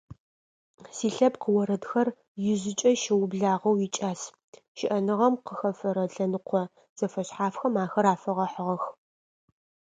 [0.95, 2.07] Силъэпкъ орэдхэр
[2.51, 4.21] ижъыкӏэ къыщыублагъэу икӏас,
[4.77, 6.61] щыӏэныгъэм къыхэфэрэ лъэныкъо
[6.97, 8.83] зэфэшъхьафхэм ахэр афэгъэхьыгъэх.